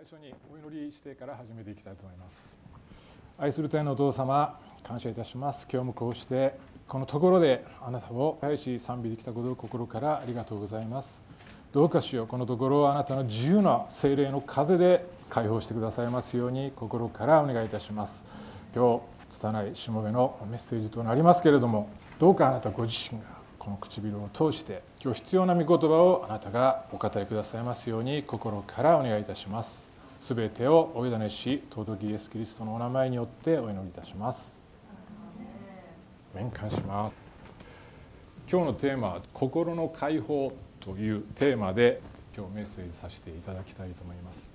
[0.00, 2.56] 最初にお祈りしてから始めていきたいと思います。
[3.36, 5.66] 愛する天のお父様感謝いたします。
[5.70, 6.54] 今日もこうして
[6.88, 11.22] このところであなたを愛し賛美できたことを心からありがとうございます。
[11.74, 18.24] どうかしようこのところをあなたの自由な精霊の風で解放してくださいますように心からお願いいたします。
[18.74, 23.26] 今日拙いしもべのメッセージとなりますけれどもどうかあなたご自身が
[23.58, 29.89] この唇を通して今日必要な御言葉をあなたがお語りくださいますように心からお願いいたします。
[30.20, 34.58] すべてをお委ねし尊きイエス・キリストのお名前によってお祈りいたします。
[36.34, 37.14] 面感します。
[38.48, 42.02] 今日のテーマは「心の解放」というテーマで
[42.36, 44.52] 今日メッセージさせていただきたいと思います。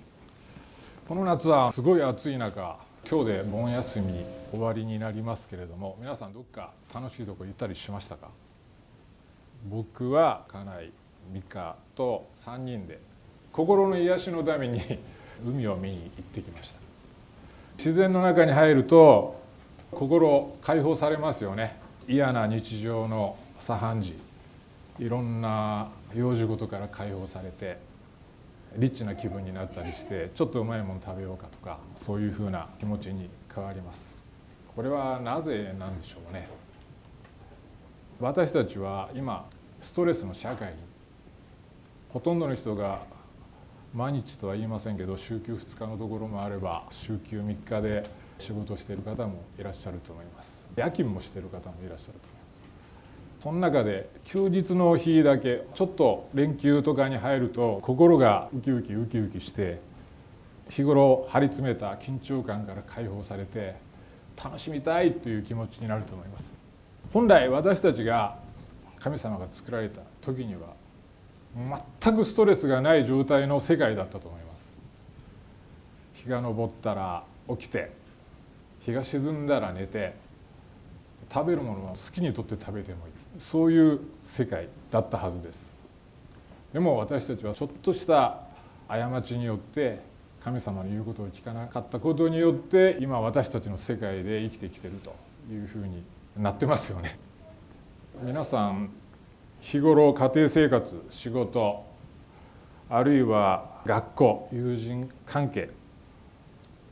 [1.08, 2.78] この夏はすごい暑い中
[3.08, 8.28] 今日で盆休み終わりになりますけれども皆さんどっか楽しいとこ行ったりしましたか？
[9.68, 10.92] 僕は家内
[11.32, 13.00] 美香と3人で
[13.52, 14.80] 心の癒しのために
[15.44, 16.80] 海を見に行ってきました。
[17.76, 19.40] 自然の中に入ると
[19.90, 21.76] 心解放されますよね。
[22.08, 24.14] 嫌な日常の茶飯事
[24.98, 27.78] いろんな用事事から解放されて
[28.76, 34.24] リッチな気分になったりしてちょっとうまいもの食べようかとかそういうふうな気持ちに変わります。
[34.74, 36.48] これはなぜなんでしょうね。
[38.20, 39.46] 私たちは今
[39.80, 40.78] ストレスの社会に
[42.10, 43.00] ほとんどの人が
[43.94, 50.68] 毎日とは言いませんけど週休2日のところもあれば週休3日で仕事している方もいらっしゃると思います。
[50.76, 53.42] 夜勤もしている方もいらっしゃると思います。
[53.42, 59.80] その中で休日の日だけちょっと連休とかに入ると心がウキウキウキウキして
[60.68, 63.76] 日頃張り詰めた緊張感から解放されて
[64.42, 66.58] 楽しみたいという気持ちになると思います。
[67.12, 68.38] 本来私たちが
[68.98, 70.74] 神様が作られた時には
[72.02, 74.76] 全くストレスがない状態の世界だったと思います。
[76.14, 77.92] 日が昇ったら起きて
[78.80, 80.14] 日が沈んだら寝て
[81.32, 83.40] 食べるものは好きにとって食べてもいい。
[83.40, 85.76] そういう世界だったはずです。
[86.72, 88.40] でも私たちはちょっとした
[88.88, 90.00] 過ちによって
[90.44, 95.14] 神様の言うことを聞かなかったことによって今私たちの世界で生きてきてると
[95.50, 96.04] いうふうに
[96.36, 97.18] なってますよね。
[98.22, 98.90] 皆さん
[99.66, 101.84] 日頃家庭生活仕事
[102.88, 105.70] あるいは学校友人関係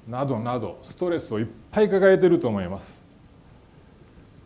[0.08, 3.00] などなどストレスをいっぱい抱えていると思います。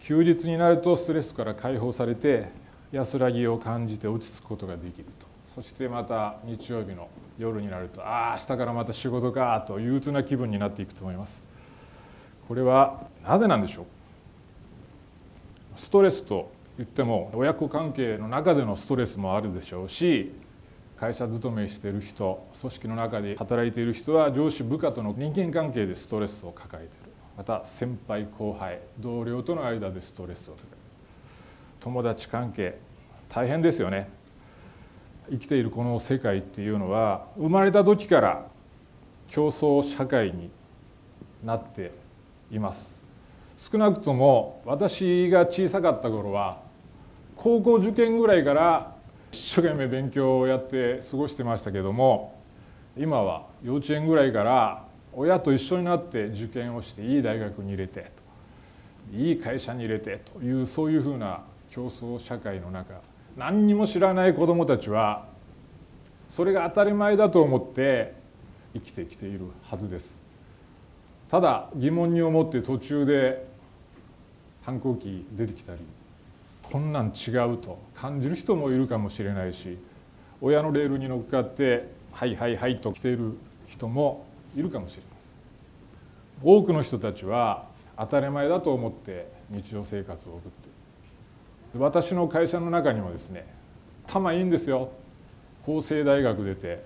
[0.00, 2.50] 休日になるとストレスから解放されて
[2.92, 5.26] 安らぎを感じて落ち着くことができると。
[5.54, 7.08] そしてまた日曜日の
[7.38, 11.40] 夜になるとああ明日からまた仕事かと憂鬱な気分になっていくと思います。
[12.46, 13.86] これはなぜなんでしょう？
[15.76, 20.32] ストレスと言っても親子関係の中でのストレスもあるでしょうし
[20.96, 27.10] 会社勤めしている人組織の中で働いている人は上司部下との人間関係でストレスを抱えている。
[27.36, 30.78] また先輩後輩同僚との間でストレスを抱える。
[31.80, 32.78] 友達関係
[33.28, 34.10] 大変ですよね。
[35.30, 38.46] 生きているこの世界っていうのは生まれた時から
[39.28, 40.50] 競争社会に
[41.44, 41.92] なって
[42.50, 43.00] います。
[43.56, 46.67] 少なくとも私が小さかった頃は
[47.38, 48.96] 高校受験ぐらいから
[49.30, 52.36] 一生懸命勉強をやって過ごしてましたけども
[52.96, 58.10] 今は幼稚園ぐらいから親と一緒になって受験をしていい大学に入れて
[59.12, 62.94] いい会社に入れてというそういうふうな競争社会の中
[63.36, 65.26] 何にも知らない子どもたちは
[66.28, 68.14] それが当たり前だと思って
[68.74, 70.20] 生きてきているはずです。
[71.30, 73.46] ただ疑問に思って途中で
[74.62, 75.78] 反抗期出てきたり
[76.70, 79.78] こんなん違うと感じる人もいるかもしれないし
[80.42, 83.32] 親のレールに乗っかって「はいはいはい」と来ている
[83.66, 85.30] 人もいるかもしれません。
[86.42, 90.70] 多くの人たちは当たり前だと思って日常生活を送ってい
[91.74, 91.80] る。
[91.80, 93.46] 私の会社の中にもですね
[94.06, 94.90] 「頭いいんですよ。
[95.62, 96.84] 法政大学出て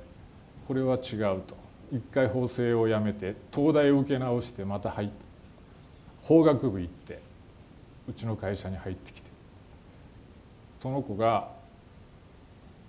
[0.69, 1.61] これは違う」と。
[1.93, 5.15] 一回法政を辞めて東大を受け直してまた入って
[6.23, 7.21] 法学部行って
[8.09, 9.22] うちの会社に入ってきて。
[10.83, 11.49] その子が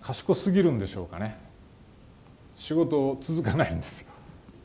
[0.01, 1.37] 賢すぎるんでしょうかね。
[2.55, 4.07] 仕事続かないんですよ。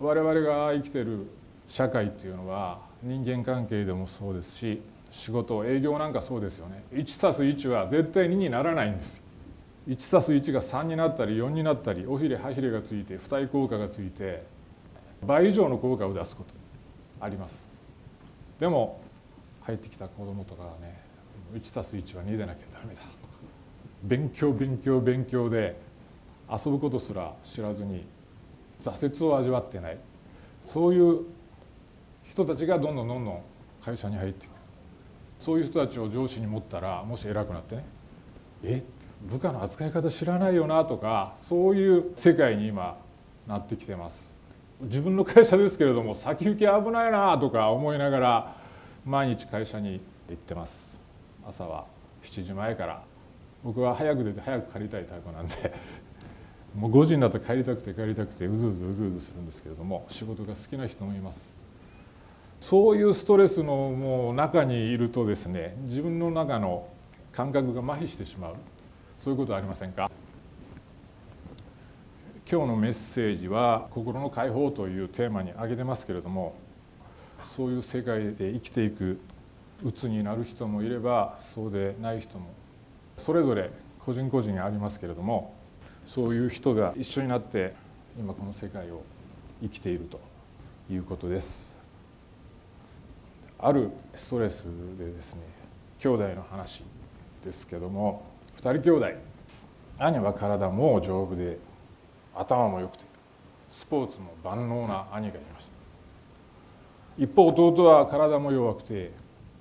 [0.01, 1.27] 我々が生きてる
[1.67, 4.81] 社会っていうのは人間関係でもそうですし
[5.11, 6.83] 仕事営業なんかそうですよね。
[6.95, 9.25] 1+1 は絶対2にならないんですよ。
[9.89, 14.43] 1+1 が3になったり4になったり尾ひれ歯ひれがついて付帯効果がついて
[15.27, 16.55] 倍以上の効果を出すこと
[17.21, 17.69] あります。
[18.59, 19.03] でも
[19.61, 20.99] 入ってきた子供とかはね
[21.55, 23.03] 1+1 は2でなきゃダメだ。
[24.03, 25.81] 勉強勉強勉強で
[26.51, 28.07] 遊ぶことすら知らずに
[28.81, 29.99] 挫折を味わってない。
[30.67, 31.23] そういう
[32.25, 33.43] 人たちがどんどんどんどん
[33.83, 34.53] 会社に入っていく。
[35.39, 37.85] そういう人たちを上司に持ったらもし偉くなってね
[38.65, 38.83] え
[39.31, 42.99] 部下の扱い方知らないよなとかそういう世界に今
[43.47, 44.37] なってきてます。
[44.81, 48.57] 自分の会社ですけれども先行き危ないなとか思いながら
[49.05, 51.01] 毎日会社に行ってます。
[51.47, 51.87] 朝は
[52.23, 53.03] 7時前から
[53.65, 55.55] 僕は早く出て早く帰りたいタイプなんで
[56.75, 61.57] もう5時になったら帰りたくて帰りたくてうずうずうずうずするんですけれども仕事が好きな人もいます。
[62.61, 66.89] そういうストレスのもう中にいるとですね自分の中の
[67.33, 68.55] 感覚が麻痺してしまう。
[69.19, 70.11] そういうことはありませんか？
[72.51, 76.55] 今日のメッセージは「心の解放」というテーマに挙げてますけれども
[77.57, 79.21] そういう世界で生きていく
[79.85, 82.47] 鬱になる人もいればそうでない人も
[83.19, 83.71] それぞれ
[84.05, 85.55] 個人個人ありますけれども
[86.07, 87.75] そういう人が一緒になって
[88.19, 89.03] 今この世界を
[89.61, 90.21] 生きていると
[90.91, 91.77] いうことです。
[93.61, 94.65] あるストレス
[94.97, 95.41] でですね
[95.99, 96.85] 兄弟の話
[97.45, 98.23] ですけども
[98.61, 99.07] 2人兄弟
[99.99, 101.59] 兄は体も丈夫で
[102.37, 103.05] 頭も良くて
[103.73, 109.13] スポーツも万能な兄がいました一方弟は体も弱くて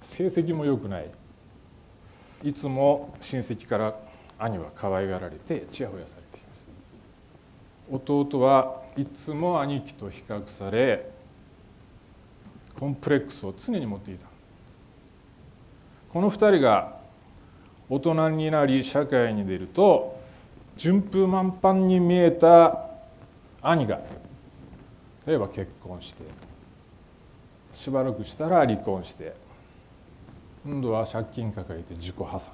[0.02, 1.10] 成績も良くない
[2.44, 3.96] いつも親戚から
[4.40, 6.42] 兄は可愛がられてちやほやされてい
[7.92, 8.14] ました。
[8.14, 11.10] 弟はいつも兄貴と比較され
[12.80, 14.28] コンプレックスを常に持っていた。
[16.14, 16.98] この2人が
[17.90, 20.20] 大人になり社会に出ると
[20.76, 22.88] 順風満帆に見えた
[23.62, 24.00] 兄が
[25.26, 26.24] 例えば結婚して
[27.74, 29.36] しばらくしたら離婚して
[30.68, 32.52] 今度は借金抱えて自己破産。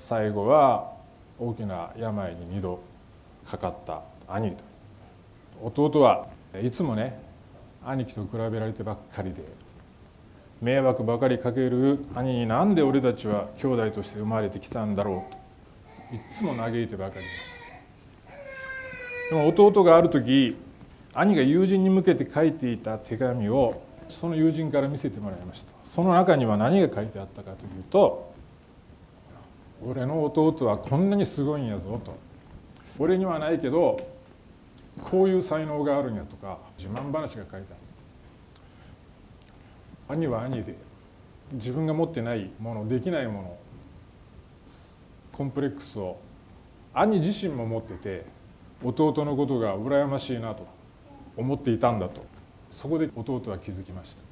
[0.00, 0.92] 最後は
[1.38, 2.80] 大きな病に2度
[3.48, 4.56] かかった兄
[5.60, 6.26] 弟は
[6.60, 7.16] いつもね
[7.84, 9.44] 兄貴と比べられてばっかりで。
[10.60, 15.24] 迷惑ばかりかける兄になんで俺たちは兄弟として生まれてきたんだろ
[16.10, 16.16] うと。
[16.16, 17.30] いつも嘆いてばかりでし
[19.30, 19.36] た。
[19.36, 20.56] でも弟がある時
[21.14, 25.75] 兄が友人に向けて書いていた手紙をその友人から見せてもらいました。
[25.96, 28.30] その中には何が書いてあったかというと
[29.82, 32.14] 「俺の弟はこんなにすごいんやぞ」と
[33.00, 33.96] 「俺にはないけど
[35.02, 37.66] こういう才能があるんやとか自慢話が書いてある。
[40.08, 40.74] 兄は兄で
[41.52, 43.56] 自分が持ってないものできないもの
[45.32, 46.18] コンプレックスを
[46.92, 48.26] 兄自身も持ってて
[48.84, 50.66] 弟のことが羨ましいなと
[51.38, 52.20] 思っていたんだと。
[52.70, 54.25] そこで弟は気づきました。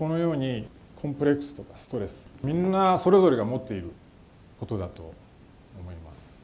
[0.00, 0.66] このように
[1.02, 3.92] コンプレックスとかストレスみんなそれぞれが持っている
[4.58, 5.12] ことだと
[5.78, 6.40] 思います。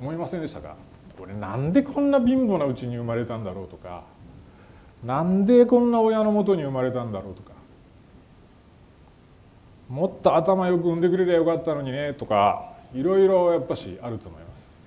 [0.00, 0.74] 思いませんでしたか？
[1.20, 4.04] 俺なんでこんな貧乏なうちに生まれたんだろうとか？
[5.04, 7.52] なんでこんな親のもとに生まれたんだろうとか？
[9.90, 14.78] もっと頭よく産んでくれりゃよかったのにねとかいろいろやっぱしあると思います。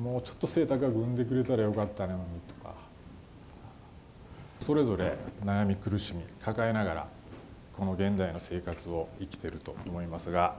[0.00, 2.87] もうちょっと背高く産んでくれたらよかったのにとか。
[4.60, 7.06] それぞれ悩み苦しみ抱えながら
[7.76, 10.56] この現代の生活を生きてると思いますが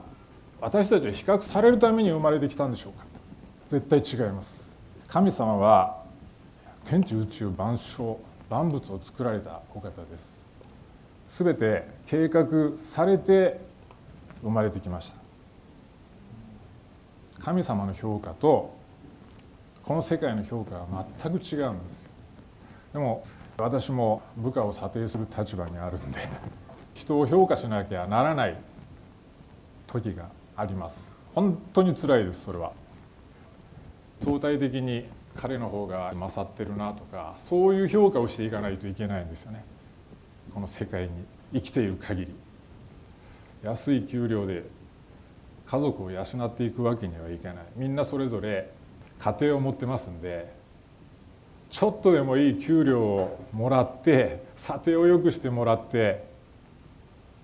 [0.60, 3.04] 私たちは比較されるために生まれてきたんでしょうか？
[3.68, 4.76] 絶対違います。
[5.08, 6.02] 神様は
[6.84, 8.18] 天地宇宙万象
[8.48, 10.32] 万物を作られたお方です。
[11.30, 13.60] 全て計画されて
[14.42, 15.12] 生まれてきまし
[17.38, 17.42] た。
[17.42, 18.74] 神様の評価と
[19.84, 22.10] この世界の評価は全く違うんですよ。
[22.92, 23.24] でも
[23.60, 26.20] 私も部下を査定する立場にあるんで
[26.94, 28.56] 人を評価しなきゃならない
[29.86, 31.18] 時があります。
[31.34, 32.72] 本当につらいですそれは。
[34.20, 39.64] 相対的に彼の方が勝ってるなとかそういう評価をしていかないといけないんですよね。
[40.52, 41.10] この世界に
[41.52, 42.34] 生きている限り。
[43.62, 44.64] 安い給料で
[45.66, 47.64] 家族を養っていくわけにはいかない。
[47.76, 48.70] みんなそれぞれ
[49.18, 50.59] 家庭を持ってますんで
[51.70, 56.28] ちょっとでもいい給料をもらって査定を良くしてもらって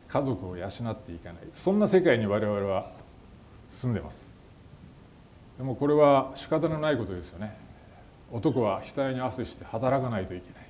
[0.09, 1.43] 家族を養っていかない。
[1.55, 2.91] そんな世界に我々は
[3.71, 4.27] 住んでます。
[5.59, 7.57] でもこれは仕方のないことですよね。
[8.33, 10.67] 男は額に汗して働かないといけない。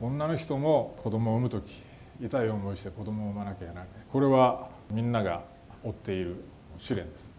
[0.00, 1.82] 女の人も子供を産む時
[2.20, 3.88] 痛い思いして子供を産まなきゃならない。
[4.10, 5.42] これはみんなが
[5.82, 6.36] 負っている
[6.78, 7.32] 試練です。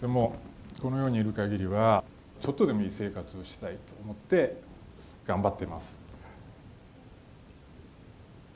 [0.00, 0.34] でも
[0.80, 2.04] この世にいる限りは
[2.40, 4.60] ちょっとでもいい生活をしたいと思って
[5.26, 5.96] 頑張っています。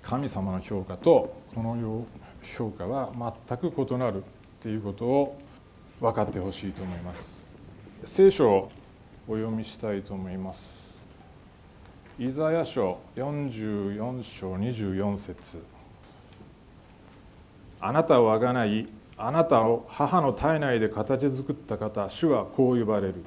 [0.03, 2.05] 神様の評価とこの
[2.57, 3.13] 評価は
[3.49, 4.25] 全く異なるっ
[4.61, 5.39] ていうことを
[6.01, 7.41] 分かってほしいと思います。
[8.05, 8.71] 聖書を
[9.29, 10.99] お読みしたいと思います。
[12.19, 15.63] イザヤ書44章24節。
[17.81, 18.89] あなたをあがない。
[19.17, 23.25] あなたを母の体内で形作った方主はこう呼ばれる。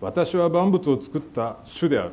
[0.00, 2.10] 私は万物を作った主である。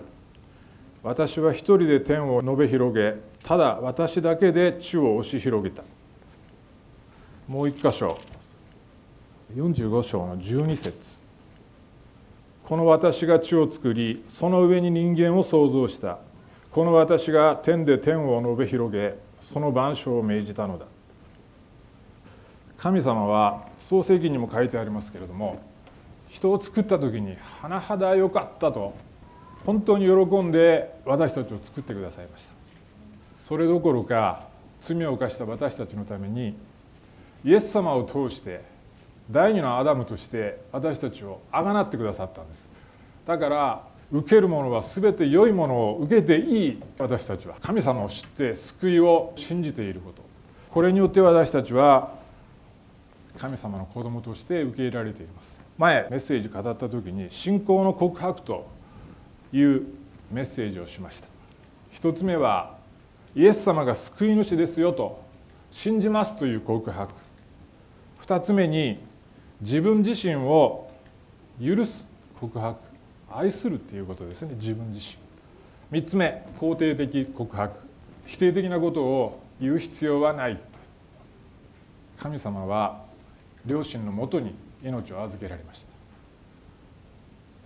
[1.03, 5.83] 私は一人で天を述べ広げただ私だけで地を押し広げた。
[7.47, 8.17] もう一箇所。
[9.53, 11.17] 45章の12節。
[12.63, 16.19] この私が地を作りその上に人間を創造した。
[16.71, 20.85] この私が天で天を述べ広げその万象を命じたのだ。
[22.77, 25.61] 神様は創世記にも書いてありますけれども
[26.33, 28.95] 人を作った時に甚だ良かったと
[29.67, 32.53] 本当に喜んで私たちを作ってくださいました。
[33.47, 34.47] それどころか
[34.81, 36.55] 罪を犯した私たちのために
[37.45, 38.63] イエス様を通して
[39.29, 42.67] 第二のアダムとして私たちをあがなってくださったんです。
[43.27, 47.55] だから受けるものは全て良いものを受けていい私たちは。
[47.61, 50.23] 神様を知って救いを信じていること。
[50.71, 52.15] これによって私たちは
[53.37, 55.62] 神様の子供として受け入れられています。
[55.77, 58.67] 前メッセージ語った時に信仰の告白と
[59.51, 59.83] いう
[60.31, 61.27] メッセージをしました。
[61.91, 62.77] 一つ目は
[63.35, 65.23] イエス様が救い主ですよと
[65.71, 67.13] 信じますという告白。
[68.19, 68.99] 二つ目に
[69.61, 70.89] 自分自身を
[71.61, 72.07] 許す
[72.39, 72.79] 告白。
[73.31, 75.15] 愛するっていうことですね自分自
[75.91, 75.99] 身。
[75.99, 77.75] 3つ目肯定的告白。
[78.25, 80.59] 否定的なことを言う必要はない。
[82.17, 83.01] 神様は
[83.65, 85.93] 両親のもとに命を預けられました。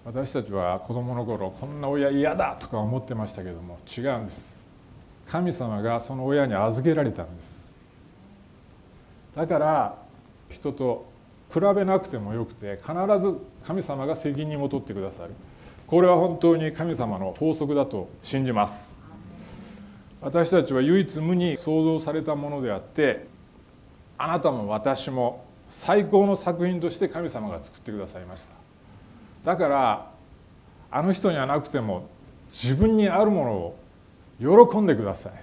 [0.05, 4.63] 私たちは子供の頃こんな親嫌だとか思ってましたけども違うんです。
[5.27, 7.73] 神様がその親に預けられたんです。
[9.35, 9.97] だから
[10.49, 11.05] 人と
[11.53, 15.33] 比べなくてもよくて必ず神様が責任を取ってくださる。
[15.87, 18.89] これは本当に神様の法則だと信じます。
[20.21, 23.27] 私たちは唯一無二創造されたものであって
[24.17, 28.53] あなたも私も最高の作品として神様が作ってくださいました。
[29.43, 30.11] だから
[30.89, 32.07] あの人にはなくても
[32.49, 33.75] 自分にあるも
[34.39, 35.33] のを喜んでください。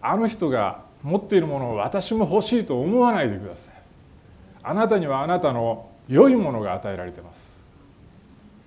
[0.00, 3.74] あの人が持っているものを私も欲しいと思わないでください。
[4.62, 7.56] あなたにはあなたの良いものが与えられています。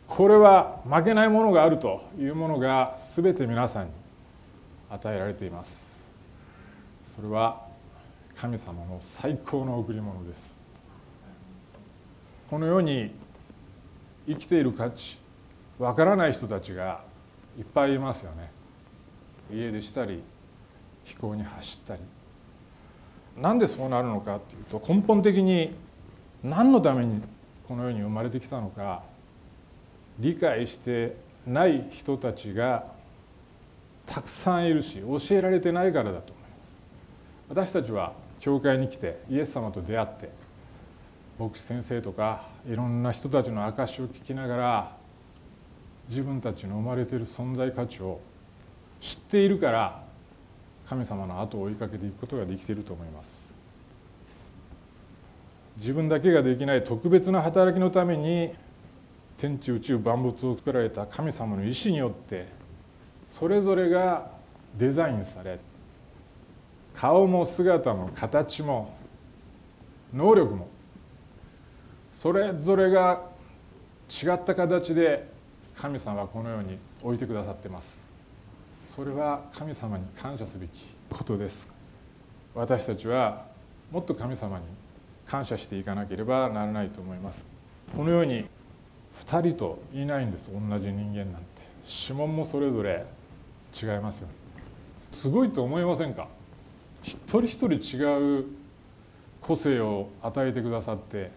[0.07, 3.91] これは負けないものがあるというものが全て皆さんに
[4.89, 5.99] 与えられています。
[7.15, 7.68] それは
[8.39, 10.55] 神様の最高の贈り物です。
[12.49, 13.13] この世に
[14.25, 15.17] 生きている価値
[15.77, 17.03] わからない人たちが
[17.57, 18.49] いっぱいいますよね。
[19.51, 20.23] 家出したり
[21.03, 22.01] 飛行に走ったり。
[23.35, 25.75] なんでそうなるのかっていうと根本的に
[26.41, 27.21] 何のために
[27.67, 29.03] この世に生まれてきたのか
[30.17, 32.85] 理解してない人たちが
[34.05, 37.69] たくさんいるし教えられてないからだと思います。
[37.69, 40.29] 私たちは教会に来てイエス様と出会って
[41.39, 44.97] 牧師先生とかいろんな人たちの証を聞きながら
[46.09, 48.19] 自分たちの生まれている存在価値を
[48.99, 50.03] 知っているから
[50.87, 53.49] 神様の後を追いかけていくことができていると思います。
[55.77, 58.53] 自分だけができない特別な働きのために
[59.37, 62.47] 天地宇宙万物を作られた神様の意志によって
[63.31, 64.31] それぞれが
[64.77, 65.59] デザインされ
[66.99, 68.93] 顔も姿も形も
[70.13, 70.67] 能力も
[72.11, 73.21] それぞれが
[74.09, 75.31] 違った形で
[75.77, 78.01] 神様はこのように置いてくださってます。
[78.93, 81.71] それは神様に感謝すべきことです。
[82.53, 83.45] 私たちは
[83.91, 84.65] もっと神様に
[85.25, 87.45] 感謝していかなければならないと思います。
[87.95, 88.45] このように
[89.25, 90.51] 2人といないんです。
[90.51, 91.47] 同じ人間なんて。
[91.87, 93.05] 指紋もそれぞれ
[93.81, 94.27] 違いますよ
[95.11, 96.27] すごいと思いませんか？
[97.01, 98.45] 一人一人違う
[99.41, 101.31] 個性を与えてくださって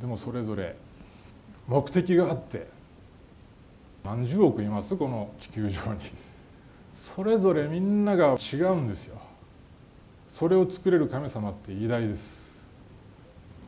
[0.00, 0.76] でもそれぞれ
[1.66, 2.68] 目的があって
[4.04, 4.96] 何十億います？
[4.96, 6.00] この地球上に。
[6.94, 9.16] それぞれみんなが違うんですよ。
[10.32, 12.62] それを作れる神様って偉大です。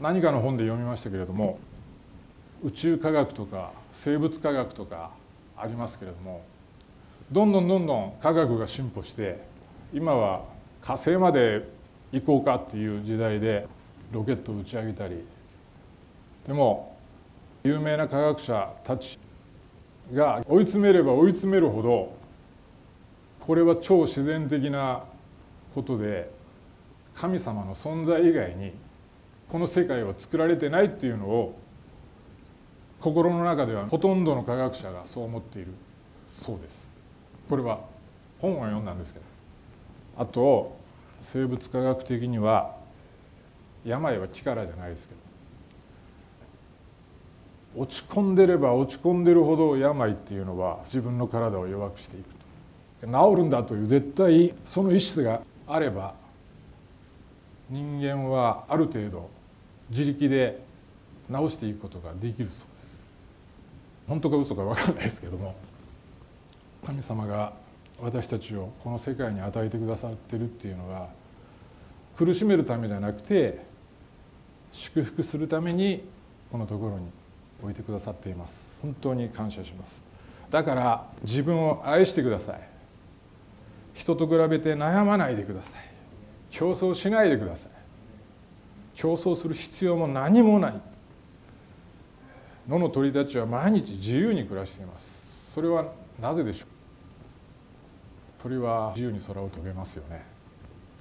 [0.01, 1.59] 何かの本で読みましたけれども
[2.63, 5.11] 宇宙科学とか生物科学とか
[5.57, 6.43] ありますけれども
[7.33, 9.41] どんどんどんどん科学が進歩して
[9.93, 10.43] 今は
[10.81, 11.69] 火星まで
[12.13, 13.67] 行こうかっていう時代で
[14.13, 15.25] ロケットを打ち上げたり。
[16.47, 16.97] でも
[17.65, 19.19] 有名な科学者たち
[20.15, 22.15] が追い詰めれば追い詰めるほど
[23.41, 25.03] これは超自然的な
[25.75, 26.31] ことで
[27.15, 28.73] 神様の存在以外に
[29.49, 31.59] この世界は作られてないっていうのを
[33.01, 35.73] 心の中ではほとんどの科学者がそう思っている
[36.39, 36.89] そうです。
[37.49, 37.81] これは
[38.41, 39.36] 本を読んだんですけど。
[40.19, 40.77] あと
[41.21, 42.77] 生物科学的には
[43.85, 45.21] 病は力じゃないですけど
[47.83, 52.37] 落ち込んでれば落ち込んでるほど病っていうのは自分の体を弱くしていくと。
[53.03, 56.15] 治るんだという絶対その意志があれば
[57.69, 59.29] 人間はある程度
[59.91, 60.61] 自力で
[61.31, 63.07] 治していくことができるそうです。
[64.09, 65.55] 本当か嘘か分からないですけども
[66.87, 67.53] 神様が
[68.01, 71.09] 私たちをこの世界に与えてくださってるっていうのは
[72.17, 73.65] 苦しめるためじゃなくて
[74.73, 76.05] 祝福するために
[76.53, 77.07] このところに
[77.63, 78.79] 置いてくださっています。
[78.83, 80.03] 本当に感謝します。
[80.51, 82.61] だから自分を愛してください。
[83.95, 85.73] 人と比べて悩まないでください。
[86.51, 87.71] 競争しないでください。
[88.95, 90.81] 競争する必要も何もない。
[92.69, 95.53] 野の鳥たちは毎日自由に暮らしています。
[95.55, 96.76] それはなぜでしょう？
[98.47, 100.25] 鳥は自由に空を飛べますよね。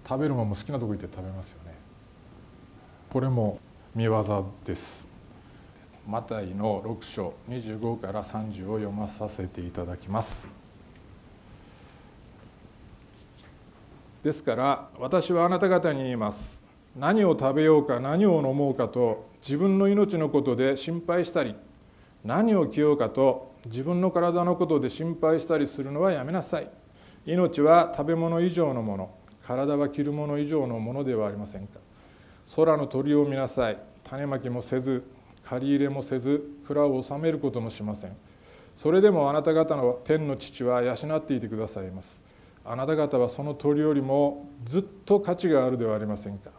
[0.08, 1.76] 食べるものも好きなとこ行って食べますよね。
[3.12, 3.60] これも
[3.94, 5.08] 見業です。
[6.08, 10.48] マタイの6章25から30を読まさせていただきます。
[14.24, 16.60] ですから私はあなた方に言います。
[16.96, 21.56] 何を食べようか何を飲もうかと自分の命のことで心配したり
[22.24, 26.85] 何を着ようかと自分の体のことで心配したりするのはやめなさい。
[27.26, 29.10] 命は食べ物以上のもの
[29.46, 31.80] 体は着るもの以上のものではありませんか。
[32.56, 33.78] 空の鳥を見なさい。
[34.04, 35.04] 種まきもせず
[35.44, 38.16] 借り入れもせず蔵を治めることもしません。
[38.78, 42.20] それでもあなた方の天の父は養っていてくださいます。
[42.64, 46.52] あなた方はその鳥よりもずっと価値があるではありませんか。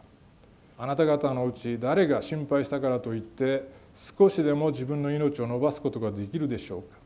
[0.77, 6.97] あなた方のうち誰が心配したからといって少しでも自分の命を伸ばすことができるでしょうか。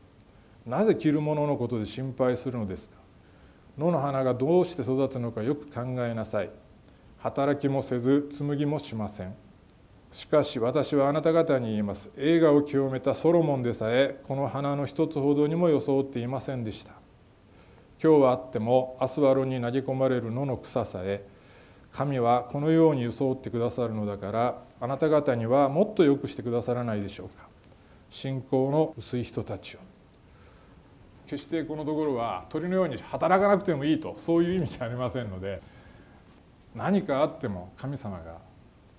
[0.66, 3.01] なぜ着るもののことで心配するのですか。
[3.78, 6.50] 野の花がどうして育つのかよく考えなさい。
[7.18, 9.34] 働きもせず紡ぎもしません。
[10.12, 12.10] しかし私はあなた方に言います。
[12.18, 16.92] 映画を清めたソロモンでさえこの花の一つほどにも装っていませんでした。
[18.02, 21.24] 今日はあっても明日は炉に投げ込まれる野の草さえ
[21.92, 27.46] 神はこのように装ってくださるのだからあなた方にはもっと良くしてくださらないでしょうか。
[28.10, 29.91] 信仰の薄い人たちを。
[31.32, 35.62] 決してこのところは鳥のように働かなくてもいいとそういう意味じゃありませんので
[36.74, 38.36] 何かあっても神様が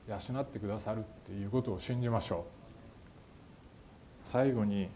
[0.08, 2.46] 養ってくださるっていうことを信じましょ
[4.26, 4.28] う。
[4.28, 4.90] 最後に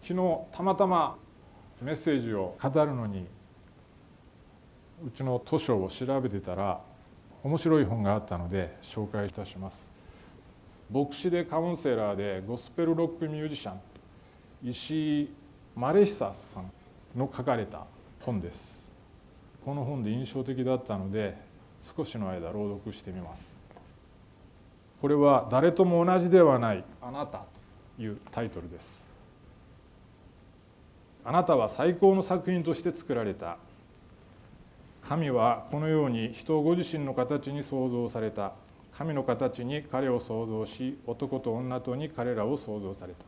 [0.00, 1.18] 昨日たまたま
[1.82, 3.26] メッセージを語るのに
[5.06, 6.80] うちの図書を調べてたら
[7.42, 9.90] 面白い本があったので紹介いたします。
[10.90, 13.80] 牧師でカウンセラーでゴスペルロックミュージシャン
[14.62, 15.39] 石井
[15.76, 16.70] マレヒサさん
[17.18, 17.86] の書かれた
[18.20, 18.90] 本です。
[19.64, 21.36] この本で印象的だったので
[21.96, 23.56] 少しの間朗読してみます。
[25.00, 27.44] これは誰とも同じではないあなた
[27.96, 29.04] というタイトルです。
[31.24, 33.56] あなたは最高の作品として作られた。
[35.08, 38.52] 神はこのように人をご自身の形に創造された。
[38.96, 43.24] 神の形に彼を創造し男と女とに彼らを創造された。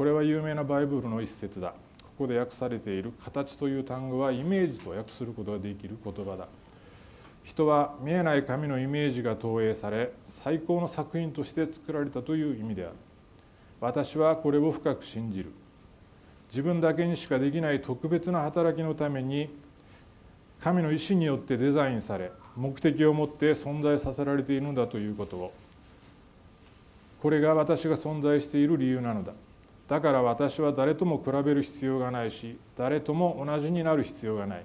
[0.00, 1.72] これは有名なバイブルの一節だ。
[1.72, 1.74] こ
[2.20, 6.48] こで訳されている「形」という単語はイメージと訳することができる言葉だ。
[7.44, 12.94] 人は見えない神のイメージが投影され最高の作品として作られたという意味である。
[13.78, 15.50] 私はこれを深く信じる。
[16.48, 19.50] 自分だけにしかできない特別な働きのために
[20.62, 25.52] 神の意志によってデザインされ目的を持って存在させられているのだということを。
[27.20, 29.34] これが私が存在している理由なのだ。
[29.90, 34.64] だから私は誰とも比べる必要がないし誰とも同じになる必要がない。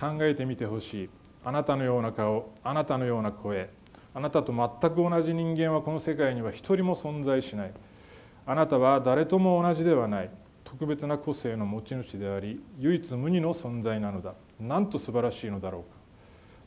[0.00, 1.10] 考えてみてほしい。
[1.44, 3.68] あなたのような顔あなたのような声
[4.14, 7.72] あなたと全く同じ人間はこの世界には一人も存在しない。
[8.46, 10.30] あなたは誰とも同じではない。
[10.64, 14.32] 特別な個性の持ち主であり唯一無二の存在なのだ。
[14.58, 15.82] なんと素晴らしいのだろう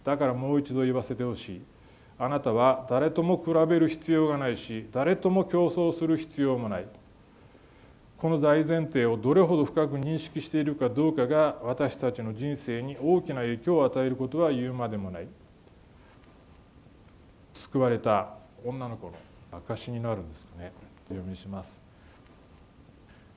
[0.05, 0.11] か。
[0.11, 1.61] だからもう一度言わせてほしい。
[2.19, 6.87] あなたは誰とも比べる必要がないし誰とも競争する必要もない。
[8.17, 15.27] この大前提をどれほど深く認識しているかどうかが私たちの人生に大きな影響を与えることは言うまでもない。
[17.53, 18.29] 救われた
[18.63, 19.13] 女の子の
[19.51, 20.71] 証になるんですかね。
[21.09, 21.81] 読みします。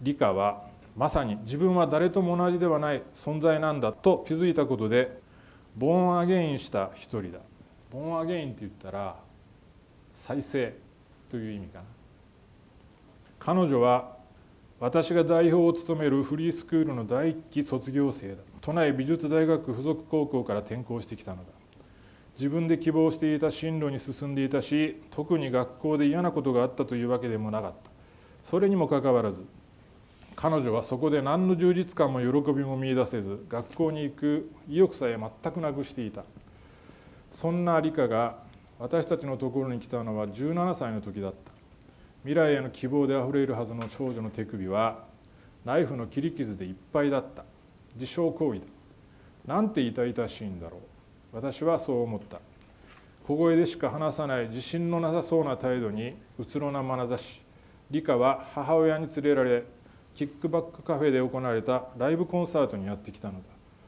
[0.01, 0.64] 理科は
[0.97, 5.21] まさに自分は誰とも同じではない存在なんだと気づいたことで
[5.77, 7.41] ボーンアゲインした一人だ。
[7.91, 9.17] ボーンアゲインって言ったら
[10.14, 10.75] 再生
[11.31, 11.85] という意味かな。
[13.38, 14.18] 彼女は
[14.81, 18.37] 私が代表を務めるフリースクールの第一期卒業生だ。
[18.61, 21.51] 都内美術大学附属高校から転校してきたのだ。
[22.37, 27.91] 自分で希望していた進路に進んでいたし特に学校で嫌なことがあったというわけでもなかった。
[28.49, 29.45] それにもかかわらず
[30.37, 36.23] 彼女はそこで何の充実感も喜びも見いだせず学校に行く意欲さえ全くなくしていた。
[37.33, 38.38] そんな理香が
[38.79, 41.58] 私たちのところに来たのは17歳の時だった。
[42.29, 45.07] 未来への希望であふれるはずの少女の手首は
[45.64, 47.43] ナイフの切り傷でいっぱいだった。
[47.95, 48.67] 自傷行為だ。
[49.47, 50.81] なんて痛々しいんだろう。
[51.33, 52.38] 私はそう思った。
[53.27, 57.41] 小声でしか話さない自信のなさそうな態度にうつろな眼差し。
[57.91, 59.64] 理香は母親に連れられ
[60.14, 63.41] キックバックカフェで行われたライブコンサートにやってきたのだ。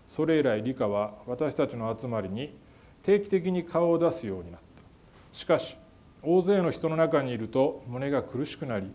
[0.09, 2.57] それ以来理香は私たちの集まりに
[3.03, 5.38] 定期的に顔を出すようになった。
[5.38, 5.76] しかし
[6.22, 8.90] 大勢の人の中にいると胸が苦しくなり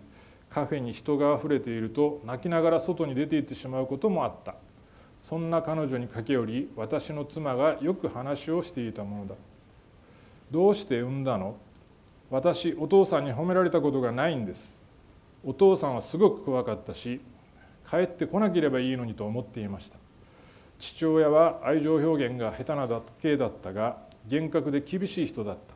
[0.50, 4.56] カフェに人があふれていると泣きながら外に出て行ってしまうこともあった。
[5.24, 9.36] そんな彼女に駆け寄り私の妻がよく話をしていたものだ。
[10.52, 11.56] どうして産んだの？
[12.30, 14.78] 私お父さんに褒められたことがないんです。
[15.44, 17.22] お父さんはすごく怖かったし
[17.90, 19.98] 帰ってこなければいいのにと思っていました。
[20.80, 25.75] 父親は愛情表現が下手なだけだったが厳格で厳しい人だった。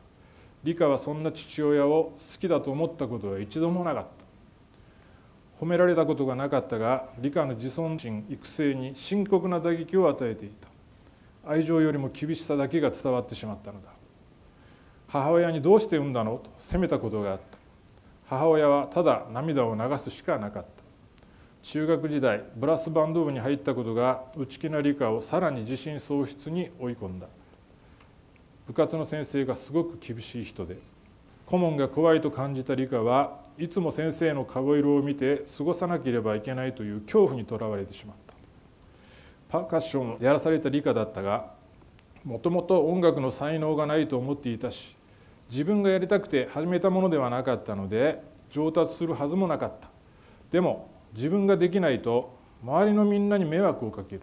[0.62, 5.64] 理香はそんな父親を好きだと思ったことは一度もなかった。
[5.64, 10.68] 褒められたことがなかったが理香の自尊心育成に深刻な打撃を与えていた。
[11.50, 13.90] 愛情よりも厳しさだけが伝わってしまったのだ。
[15.08, 16.36] 母親にどうして産んだの？
[16.38, 17.58] と責めたことがあった。
[18.28, 20.68] 母親はただ涙を流すしかなかった。
[21.62, 27.26] 中学時代ブラスバンド部に入ったことが内気な理科をさらに自信喪失に追い込んだ。
[28.70, 30.78] 部活の先生がすごく厳しい人で
[31.44, 38.34] 顧問が怖いと感じた理科はいつも先生の顔色を見て過ごさなければいけないという恐怖にとらわれてしまった。
[39.48, 41.52] パーカッションをやらされた理科だったが
[42.22, 44.94] もともと音楽の才能がないと思っていたし
[45.50, 49.90] 自分がやりたくて始めたものではなかったので上達するはずもなかった。
[50.52, 54.22] でも自分ができないと周りのみんなに迷惑をかける。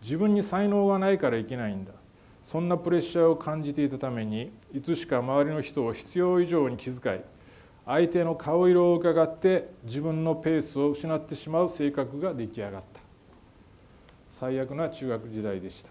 [0.00, 1.92] 自分に才能がないからいけないんだ。
[2.46, 7.20] そんなプレッシャーを感じていたためにいつしか周りの人を必要以上に気遣い
[7.84, 13.00] 相手の顔色を伺って自分のペースを失ってしまう性格が出来上がった。
[14.40, 15.90] 最悪な中学時代でした。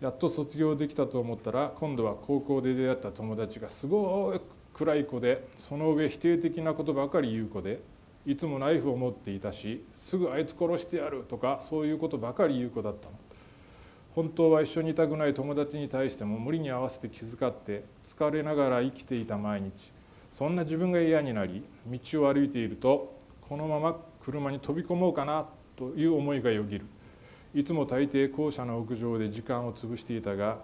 [0.00, 4.40] やっと卒業できたと思ったら今度は高校で出会った友達がすごい
[4.74, 7.80] 暗い子でその上否定的なことばかり言う子で
[8.26, 13.14] いつもナイフを持っていたしすぐあいつ殺してやるとかそういうことばかり言う子だったの。
[14.14, 19.72] 本当は一緒にいたくない友達に対しても無理に合わせて気遣って疲れながら生きていた毎日。
[20.34, 23.14] そんな自分が嫌になり道を歩いていると
[23.48, 25.46] このまま車に飛び込もうかな
[25.76, 26.84] という思いがよぎる。
[27.54, 30.58] いつも大抵校舎の屋上で時間を潰していたが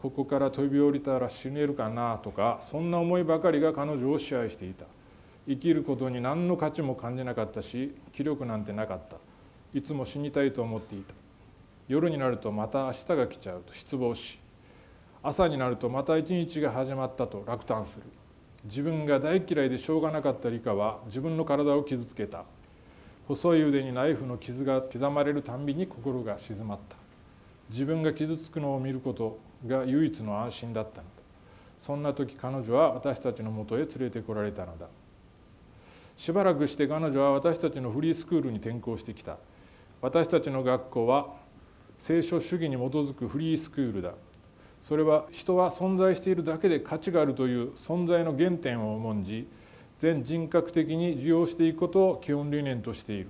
[0.00, 4.86] ここから飛び降りたら死ねるかなとかそんな思いばかりが彼女を支配していた。
[5.46, 9.16] 生きることに何の価値も感じなかったし気力なんてなかった。
[9.74, 11.27] いつも死にたいと思っていた。
[11.88, 14.38] 夜になるとまた明日が来ちゃうと失望し
[15.22, 18.04] 朝になるとまた一日が始まったと落胆する。
[18.64, 22.44] 自分が大嫌いでしょうがなかった理香は自分の体を傷つけた。
[23.26, 26.96] 細い腕にナイフの傷が刻まれるたんびに心が静まった。
[27.70, 31.02] 自分が傷つくのを見ることが唯一の安心だったのだ。
[31.80, 34.86] そんな時彼女は私たちのもとへ連れてこられたのだ。
[36.16, 39.36] しばらくして彼女は私たちのフリースクールに転校してきた。
[40.00, 41.47] 私たちの学校は
[41.98, 44.14] 聖書主義に基づくフリースクールだ。
[44.82, 49.46] それは人は存在しているだけで価値があるという存在の原点を重んじ
[49.98, 53.28] 全人格的に受容していくことを基本理念としている。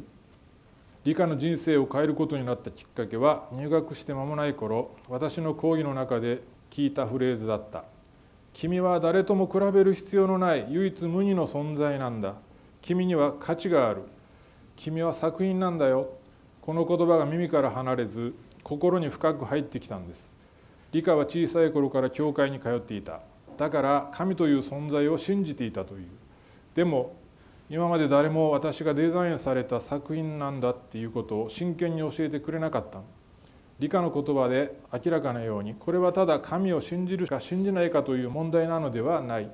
[1.04, 7.84] 理科の人生を変えることになったきっかけは入学して間もない頃私の講義の中で聞いたフレーズだった
[8.52, 12.34] 「君は誰とも比べる必要のない唯一無二の存在なんだ。
[12.82, 14.02] 君には価値がある。
[14.76, 16.10] 君は作品なんだよ」
[16.60, 18.34] この言葉が耳から離れず
[18.68, 20.34] 心に深く入ってきたんです。
[20.92, 23.20] 理科は小さい頃から教会に通っていた。
[23.56, 26.06] だから神という存在を信じていたという。
[26.74, 27.16] でも
[27.70, 33.00] 今まで誰も私がデザインされた作品なんだっていうことを真剣に教えてくれなかった。
[33.78, 39.50] 理科の言葉で明らかなようにこれはただ神を信じるか信じないかという問題なのではない。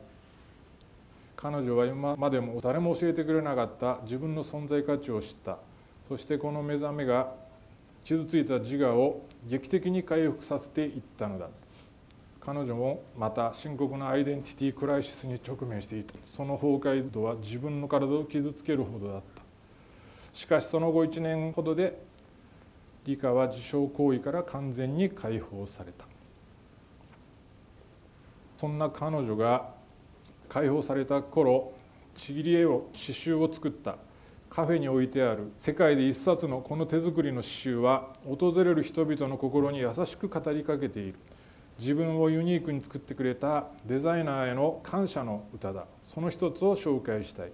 [1.37, 4.01] 彼女は今までも誰も教えてくれなかった。
[4.03, 5.59] 自分の存在価値を知った。
[6.09, 7.44] そしてこの目覚めが
[8.05, 11.49] 傷ついた自我を劇的に回復させていったのだ。
[12.41, 16.15] 彼女もまた深刻なアイデンティティクライシスに直面していた。
[16.25, 19.43] その崩壊度は自分の体を傷つけるほどだった。
[20.35, 21.99] しかしその後1年ほどで
[23.07, 26.05] 理科は自傷行為から完全に解放された。
[28.59, 29.73] そんな彼女が
[30.51, 31.73] 解放された頃
[32.15, 33.97] ちぎり絵を刺繍を作った。
[34.55, 41.17] カフェに置いてある世界で一冊のこの手作りの刺繍は訪れる人々の心に優しく語りかけている。
[41.81, 45.87] 自分をユニークに作ってくれたデザイナーへの感謝の歌だ。
[46.05, 47.51] その一つを紹介したい。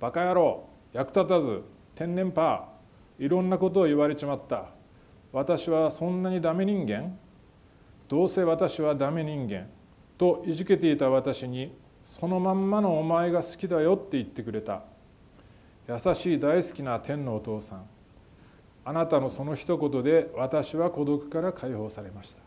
[0.00, 1.60] バカ野郎役立たず。
[1.94, 3.24] 天然パー。
[3.26, 4.70] いろんなことを言われちまった。
[5.32, 7.18] 私はそんなにダメ人間？
[8.08, 9.66] どうせ私はダメ人間。
[10.16, 14.82] といじけていた私にそのまんまのお前が好きだよって言ってくれた。
[15.88, 17.86] 優しい大好きな天のお父さん。
[18.84, 22.42] あなたのその一言で私は孤独から解放されました。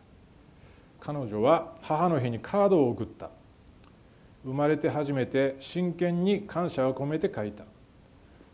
[1.00, 3.32] 彼女は母の日にカードを送った。
[4.44, 7.64] 生まれて初めて真剣に感謝を込めて書いた。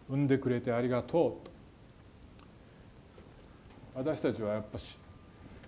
[0.07, 1.45] 産んでくれてありがとう。
[1.45, 1.51] と
[3.93, 4.97] 私たちはやっぱし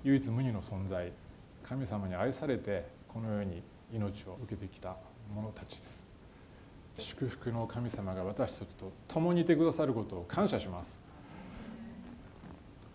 [0.05, 1.11] 唯一無二の存在。
[1.63, 3.61] 神様に愛されてこの世に
[3.93, 4.95] 命を受けてきた
[5.35, 5.98] 者たちです。
[6.99, 10.99] 祝福の神様が私たちと共にいてくださることを感謝します。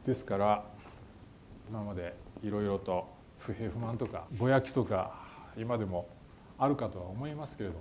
[0.06, 0.64] ですから
[1.68, 5.14] 今までいろいろと不平不満とかぼやきとか
[5.56, 6.08] 今でも
[6.58, 7.80] あるかとは思いますけれども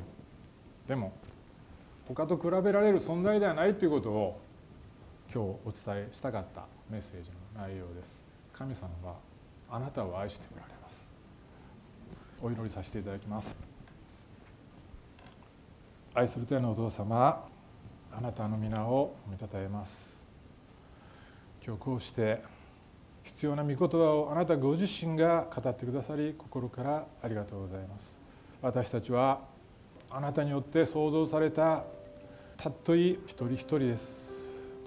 [0.88, 1.14] でも
[2.08, 4.40] 他と比べられる存在ではないということを
[5.34, 8.24] 今日お伝えしたかったメッセージの内容です。
[8.54, 9.16] 神様は
[9.70, 11.08] あなたを愛しておられます。
[12.42, 13.73] お祈りさせていただきます。
[16.16, 17.44] 愛する天のお父様
[18.12, 20.16] あなたの皆を見たたえます。
[21.66, 22.44] 今日こうして
[23.24, 28.16] 必要な御言葉をあなたご自身が語ってくださり心からありがとうございます。
[28.62, 29.42] 私たちは
[30.12, 31.84] あなたによって創造された
[32.58, 34.34] たっとい一人一人です。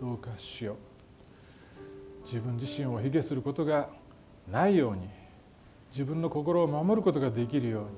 [0.00, 0.76] どうかしよう。
[2.26, 3.88] 自分自身を卑下することが
[4.48, 5.08] ないように
[5.90, 7.88] 自分の心を守ることができるように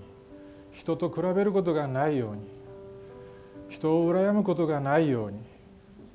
[0.73, 2.57] 人と比べることがないように
[3.68, 5.38] 人を羨むことがないように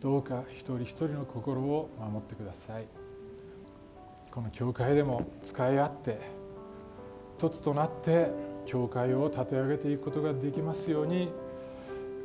[0.02, 2.86] どうか一人一人の心を守ってください。
[4.32, 6.20] この教会でも使い合って
[7.38, 8.32] 一つとなって
[8.66, 11.30] 教会を立て上げていくことができますように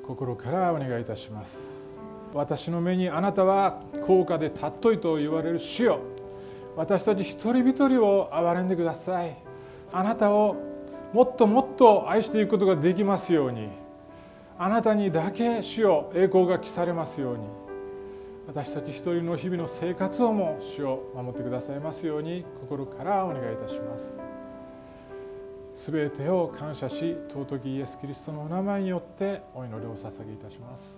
[0.06, 1.56] 心からお願いいたします。
[2.32, 6.00] 私の目にあなたは高価で尊いと言われる主よ。
[6.76, 9.36] 私たち一人一人を憐れんでください。
[9.92, 10.56] あなたを
[11.12, 13.68] もっともっと愛していくことができますように
[14.60, 17.44] あなたにだけ主よ栄光が期されますように。
[18.48, 24.18] 私たち一人の日々の生活をも主を守ってくださいますように心からお願いいたします。
[25.76, 30.97] すべてを感謝し尊きイエス・キリストのお名前によってお祈りを捧げいたします。